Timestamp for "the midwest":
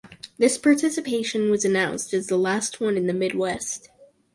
3.05-3.91